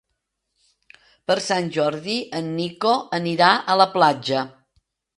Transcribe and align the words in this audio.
Per 1.31 1.35
Sant 1.49 1.69
Jordi 1.77 2.17
en 2.41 2.51
Nico 2.57 2.97
anirà 3.21 3.55
a 3.75 3.81
la 3.85 3.91
platja. 3.99 4.47